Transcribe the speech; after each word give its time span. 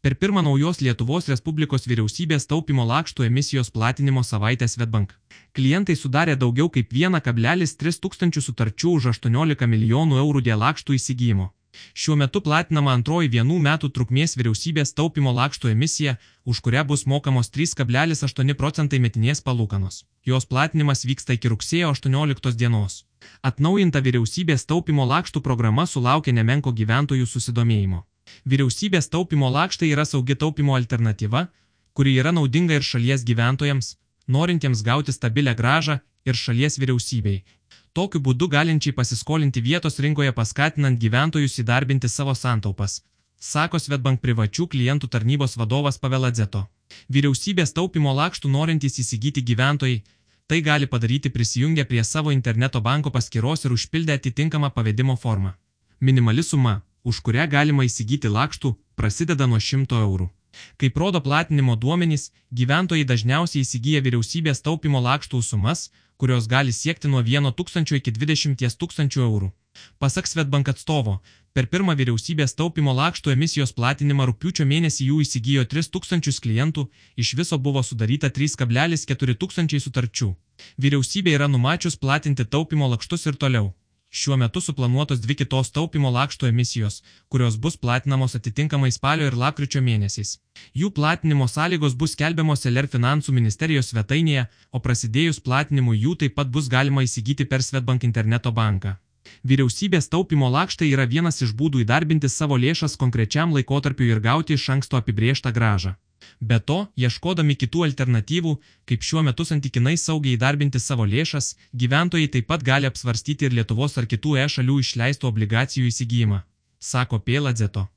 Per 0.00 0.16
pirmą 0.16 0.40
naujos 0.42 0.78
Lietuvos 0.80 1.26
Respublikos 1.28 1.82
vyriausybės 1.84 2.46
taupimo 2.48 2.86
lakštų 2.88 3.26
emisijos 3.26 3.68
platinimo 3.74 4.22
savaitę 4.24 4.64
Svetbank. 4.64 5.12
Klientai 5.52 5.96
sudarė 6.02 6.38
daugiau 6.40 6.70
kaip 6.72 6.94
1,3 6.96 7.98
tūkstančių 8.04 8.42
sutarčių 8.46 8.94
už 8.96 9.10
18 9.10 9.68
milijonų 9.68 10.22
eurų 10.22 10.40
dėl 10.46 10.62
lakštų 10.64 10.96
įsigijimo. 10.96 11.50
Šiuo 11.92 12.16
metu 12.16 12.40
platinama 12.40 12.94
antroji 12.96 13.28
vienų 13.36 13.58
metų 13.66 13.90
trukmės 13.92 14.38
vyriausybės 14.40 14.96
taupimo 14.96 15.34
lakštų 15.36 15.74
emisija, 15.74 16.16
už 16.48 16.64
kurią 16.64 16.86
bus 16.88 17.04
mokamos 17.04 17.52
3,8 17.52 18.56
procentai 18.56 19.04
metinės 19.04 19.44
palūkanos. 19.44 20.06
Jos 20.24 20.48
platinimas 20.48 21.04
vyksta 21.04 21.36
iki 21.36 21.52
rugsėjo 21.52 21.92
18 21.92 22.56
dienos. 22.56 23.02
Atnaujinta 23.44 24.00
vyriausybės 24.00 24.64
taupimo 24.64 25.04
lakštų 25.04 25.44
programa 25.44 25.84
sulaukė 25.84 26.32
nemenko 26.32 26.72
gyventojų 26.72 27.28
susidomėjimo. 27.28 28.06
Vyriausybės 28.48 29.10
taupimo 29.12 29.50
lakštai 29.50 29.90
yra 29.94 30.04
saugi 30.04 30.36
taupimo 30.36 30.76
alternatyva, 30.76 31.46
kuri 31.92 32.16
yra 32.22 32.32
naudinga 32.32 32.78
ir 32.78 32.86
šalies 32.86 33.24
gyventojams, 33.28 33.96
norintiems 34.26 34.82
gauti 34.82 35.12
stabilę 35.12 35.54
gražą 35.54 36.00
ir 36.24 36.34
šalies 36.34 36.78
vyriausybei. 36.80 37.42
Tokiu 37.92 38.20
būdu 38.22 38.46
galinčiai 38.48 38.94
pasiskolinti 38.94 39.60
vietos 39.60 39.98
rinkoje 39.98 40.32
paskatinant 40.32 41.00
gyventojus 41.02 41.58
įdarbinti 41.62 42.08
savo 42.08 42.34
santaupas, 42.38 43.00
sako 43.40 43.80
Svetbank 43.82 44.20
privačių 44.22 44.68
klientų 44.70 45.10
tarnybos 45.10 45.56
vadovas 45.58 45.98
Paveladzeto. 45.98 46.66
Vyriausybės 47.10 47.74
taupimo 47.74 48.14
lakštų 48.14 48.50
norintys 48.50 48.98
įsigyti 49.02 49.42
gyventojai 49.42 50.02
tai 50.50 50.60
gali 50.66 50.86
padaryti 50.86 51.30
prisijungę 51.30 51.84
prie 51.84 52.04
savo 52.04 52.30
interneto 52.34 52.80
banko 52.80 53.10
paskyros 53.10 53.64
ir 53.64 53.72
užpildę 53.72 54.14
atitinkamą 54.18 54.70
pavedimo 54.74 55.16
formą. 55.16 55.52
Minimali 56.00 56.42
suma 56.42 56.80
už 57.04 57.20
kurią 57.26 57.46
galima 57.50 57.86
įsigyti 57.88 58.28
lakštų, 58.28 58.74
prasideda 58.96 59.46
nuo 59.46 59.60
100 59.60 60.02
eurų. 60.06 60.28
Kaip 60.76 60.96
rodo 60.98 61.20
platinimo 61.20 61.76
duomenys, 61.76 62.30
gyventojai 62.50 63.06
dažniausiai 63.06 63.62
įsigyja 63.64 64.02
vyriausybės 64.06 64.62
taupimo 64.66 65.00
lakštų 65.00 65.42
sumas, 65.46 65.90
kurios 66.20 66.48
gali 66.50 66.72
siekti 66.72 67.08
nuo 67.08 67.22
1 67.22 67.54
tūkstančio 67.56 67.96
iki 68.00 68.12
20 68.12 68.76
tūkstančių 68.80 69.22
eurų. 69.26 69.50
Pasak 70.02 70.26
Svetbank 70.26 70.68
atstovo, 70.72 71.20
per 71.54 71.68
pirmą 71.72 71.94
vyriausybės 72.00 72.56
taupimo 72.58 72.92
lakštų 72.98 73.32
emisijos 73.36 73.72
platinimą 73.78 74.26
rūpiučio 74.30 74.66
mėnesį 74.72 75.08
jų 75.10 75.20
įsigijo 75.24 75.64
3000 75.72 76.42
klientų, 76.44 76.88
iš 77.16 77.34
viso 77.38 77.58
buvo 77.58 77.82
sudaryta 77.86 78.32
3,4 78.40 79.38
tūkstančiai 79.42 79.84
sutarčių. 79.86 80.34
Vyriausybė 80.82 81.38
yra 81.38 81.48
numačius 81.48 81.96
platinti 81.96 82.44
taupimo 82.44 82.90
lakštus 82.90 83.30
ir 83.30 83.38
toliau. 83.40 83.70
Šiuo 84.10 84.36
metu 84.36 84.60
suplanuotos 84.60 85.20
dvi 85.22 85.36
kitos 85.38 85.68
taupimo 85.70 86.10
lakštų 86.10 86.48
emisijos, 86.48 86.96
kurios 87.30 87.56
bus 87.66 87.76
platinamos 87.78 88.34
atitinkamai 88.34 88.90
spalio 88.90 89.28
ir 89.30 89.36
lapkričio 89.38 89.82
mėnesiais. 89.86 90.32
Jų 90.74 90.90
platinimo 90.96 91.46
sąlygos 91.52 91.94
bus 92.00 92.16
skelbiamos 92.16 92.66
LR 92.66 92.90
finansų 92.90 93.36
ministerijos 93.36 93.92
svetainėje, 93.92 94.48
o 94.74 94.82
prasidėjus 94.82 95.38
platinimui 95.46 96.00
jų 96.02 96.16
taip 96.24 96.34
pat 96.40 96.50
bus 96.50 96.66
galima 96.74 97.06
įsigyti 97.06 97.46
per 97.46 97.62
Svetbank 97.62 98.08
interneto 98.10 98.50
banką. 98.50 98.96
Vyriausybės 99.46 100.10
taupimo 100.10 100.50
lakštai 100.50 100.90
yra 100.90 101.06
vienas 101.06 101.38
iš 101.46 101.54
būdų 101.54 101.86
įdarbinti 101.86 102.28
savo 102.28 102.58
lėšas 102.58 102.98
konkrečiam 102.98 103.54
laikotarpiu 103.54 104.10
ir 104.10 104.26
gauti 104.26 104.58
iš 104.58 104.68
anksto 104.74 104.98
apibrieštą 104.98 105.54
gražą. 105.54 105.94
Be 106.40 106.58
to, 106.70 106.78
ieškodami 106.96 107.56
kitų 107.60 107.84
alternatyvų, 107.88 108.56
kaip 108.88 109.06
šiuo 109.08 109.24
metu 109.26 109.46
santykinai 109.48 109.96
saugiai 110.00 110.38
įdarbinti 110.38 110.80
savo 110.80 111.06
lėšas, 111.06 111.54
gyventojai 111.74 112.30
taip 112.34 112.50
pat 112.50 112.66
gali 112.66 112.90
apsvarstyti 112.90 113.48
ir 113.48 113.56
Lietuvos 113.60 113.98
ar 113.98 114.06
kitų 114.10 114.36
E 114.40 114.48
šalių 114.56 114.80
išleistų 114.84 115.30
obligacijų 115.32 115.90
įsigijimą, 115.92 116.42
sako 116.92 117.20
Pėladzeto. 117.26 117.88